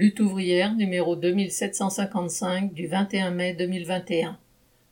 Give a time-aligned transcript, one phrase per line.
[0.00, 4.38] Lutte ouvrière numéro 2755 du 21 mai 2021.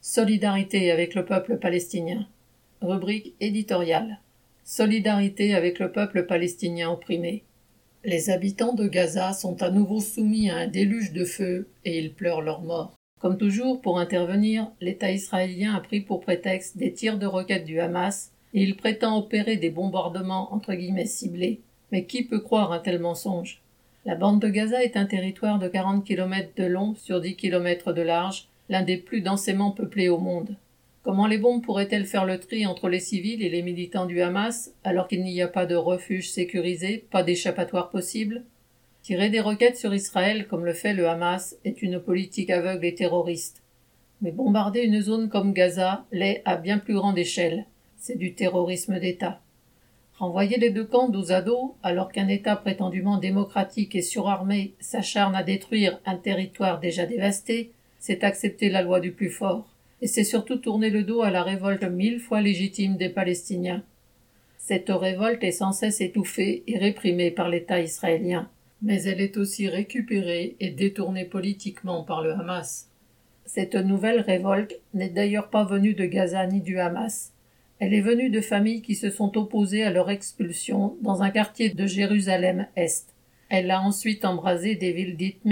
[0.01, 2.27] Solidarité avec le peuple palestinien.
[2.83, 4.19] Rubrique éditoriale.
[4.65, 7.45] Solidarité avec le peuple palestinien opprimé.
[8.03, 12.13] Les habitants de Gaza sont à nouveau soumis à un déluge de feu et ils
[12.13, 12.97] pleurent leur mort.
[13.21, 17.79] Comme toujours, pour intervenir, l'État israélien a pris pour prétexte des tirs de roquettes du
[17.79, 21.61] Hamas et il prétend opérer des bombardements entre guillemets ciblés.
[21.93, 23.63] Mais qui peut croire un tel mensonge?
[24.07, 27.93] La bande de Gaza est un territoire de 40 km de long sur 10 km
[27.93, 30.55] de large, l'un des plus densément peuplés au monde.
[31.03, 34.71] Comment les bombes pourraient-elles faire le tri entre les civils et les militants du Hamas
[34.85, 38.45] alors qu'il n'y a pas de refuge sécurisé, pas d'échappatoire possible?
[39.03, 42.95] Tirer des roquettes sur Israël, comme le fait le Hamas, est une politique aveugle et
[42.95, 43.65] terroriste.
[44.23, 47.67] Mais bombarder une zone comme Gaza l'est à bien plus grande échelle.
[47.99, 49.41] C'est du terrorisme d'État.
[50.19, 55.35] Renvoyer les deux camps dos à dos, alors qu'un État prétendument démocratique et surarmé s'acharne
[55.35, 59.69] à détruire un territoire déjà dévasté, c'est accepter la loi du plus fort,
[60.01, 63.83] et c'est surtout tourner le dos à la révolte mille fois légitime des Palestiniens.
[64.59, 68.49] Cette révolte est sans cesse étouffée et réprimée par l'État israélien
[68.83, 72.89] mais elle est aussi récupérée et détournée politiquement par le Hamas.
[73.45, 77.33] Cette nouvelle révolte n'est d'ailleurs pas venue de Gaza ni du Hamas.
[77.79, 81.69] Elle est venue de familles qui se sont opposées à leur expulsion dans un quartier
[81.69, 83.15] de Jérusalem-Est.
[83.51, 85.43] Elle a ensuite embrasé des villes dites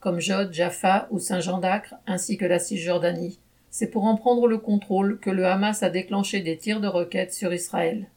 [0.00, 3.38] comme Jod, Jaffa ou Saint-Jean d'Acre, ainsi que la Cisjordanie.
[3.70, 7.34] C'est pour en prendre le contrôle que le Hamas a déclenché des tirs de roquettes
[7.34, 8.08] sur Israël.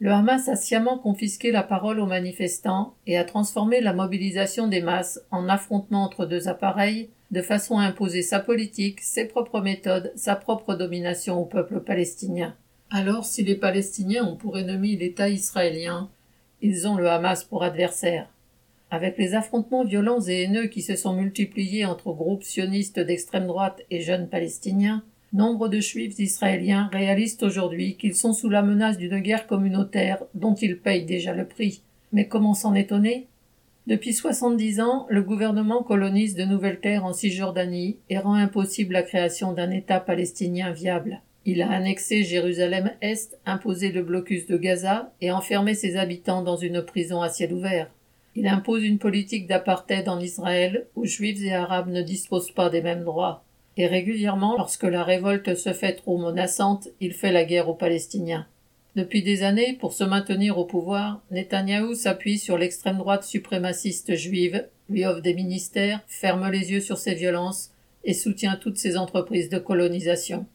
[0.00, 4.82] Le Hamas a sciemment confisqué la parole aux manifestants et a transformé la mobilisation des
[4.82, 10.12] masses en affrontement entre deux appareils, de façon à imposer sa politique, ses propres méthodes,
[10.16, 12.56] sa propre domination au peuple palestinien.
[12.90, 16.10] Alors si les Palestiniens ont pour ennemi l'État israélien,
[16.62, 18.28] ils ont le Hamas pour adversaire.
[18.90, 23.82] Avec les affrontements violents et haineux qui se sont multipliés entre groupes sionistes d'extrême droite
[23.90, 25.02] et jeunes palestiniens,
[25.34, 30.54] Nombre de juifs israéliens réalisent aujourd'hui qu'ils sont sous la menace d'une guerre communautaire dont
[30.54, 31.82] ils payent déjà le prix.
[32.12, 33.26] Mais comment s'en étonner?
[33.88, 39.02] Depuis soixante-dix ans, le gouvernement colonise de nouvelles terres en Cisjordanie et rend impossible la
[39.02, 41.20] création d'un État palestinien viable.
[41.46, 46.82] Il a annexé Jérusalem-Est, imposé le blocus de Gaza et enfermé ses habitants dans une
[46.82, 47.90] prison à ciel ouvert.
[48.34, 52.82] Il impose une politique d'apartheid en Israël où juifs et arabes ne disposent pas des
[52.82, 53.44] mêmes droits
[53.76, 58.46] et régulièrement, lorsque la révolte se fait trop menaçante, il fait la guerre aux Palestiniens.
[58.94, 64.68] Depuis des années, pour se maintenir au pouvoir, Netanyahou s'appuie sur l'extrême droite suprémaciste juive,
[64.88, 67.72] lui offre des ministères, ferme les yeux sur ses violences
[68.04, 70.46] et soutient toutes ses entreprises de colonisation.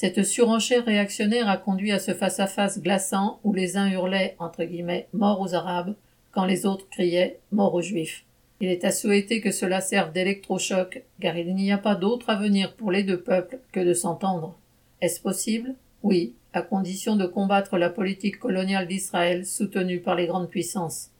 [0.00, 5.08] Cette surenchère réactionnaire a conduit à ce face-à-face glaçant où les uns hurlaient entre guillemets
[5.12, 5.96] mort aux Arabes
[6.30, 8.24] quand les autres criaient mort aux Juifs.
[8.60, 12.74] Il est à souhaiter que cela serve d'électrochoc, car il n'y a pas d'autre avenir
[12.74, 14.56] pour les deux peuples que de s'entendre.
[15.00, 15.74] Est-ce possible?
[16.04, 21.10] Oui, à condition de combattre la politique coloniale d'Israël soutenue par les grandes puissances.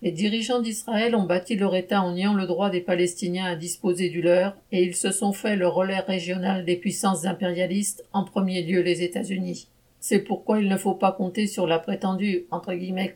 [0.00, 4.10] Les dirigeants d'Israël ont bâti leur État en niant le droit des Palestiniens à disposer
[4.10, 8.62] du leur, et ils se sont fait le relais régional des puissances impérialistes, en premier
[8.62, 9.68] lieu les États-Unis.
[9.98, 12.46] C'est pourquoi il ne faut pas compter sur la prétendue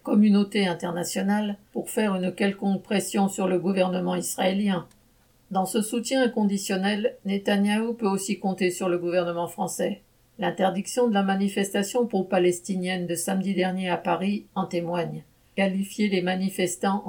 [0.02, 4.88] communauté internationale pour faire une quelconque pression sur le gouvernement israélien.
[5.52, 10.00] Dans ce soutien inconditionnel, Netanyahou peut aussi compter sur le gouvernement français.
[10.40, 15.22] L'interdiction de la manifestation pro-palestinienne de samedi dernier à Paris en témoigne.
[15.54, 17.04] Qualifier les manifestants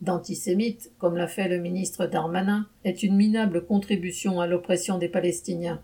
[0.00, 5.80] d'antisémites, comme l'a fait le ministre Darmanin, est une minable contribution à l'oppression des Palestiniens.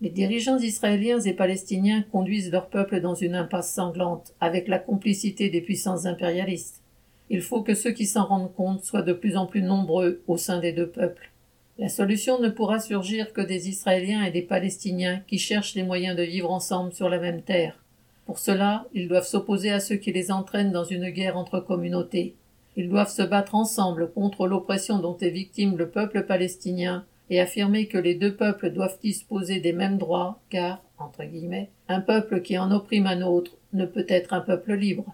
[0.00, 5.50] Les dirigeants israéliens et palestiniens conduisent leur peuple dans une impasse sanglante, avec la complicité
[5.50, 6.82] des puissances impérialistes.
[7.30, 10.36] Il faut que ceux qui s'en rendent compte soient de plus en plus nombreux au
[10.36, 11.30] sein des deux peuples.
[11.78, 16.16] La solution ne pourra surgir que des Israéliens et des Palestiniens qui cherchent les moyens
[16.16, 17.83] de vivre ensemble sur la même terre.
[18.26, 22.34] Pour cela, ils doivent s'opposer à ceux qui les entraînent dans une guerre entre communautés.
[22.76, 27.86] Ils doivent se battre ensemble contre l'oppression dont est victime le peuple palestinien et affirmer
[27.86, 32.58] que les deux peuples doivent disposer des mêmes droits, car, entre guillemets, un peuple qui
[32.58, 35.06] en opprime un autre ne peut être un peuple libre.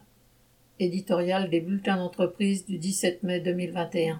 [0.79, 4.19] Éditorial des bulletins d'entreprise du 17 mai 2021.